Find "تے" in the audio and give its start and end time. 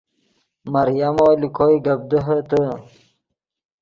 2.49-2.61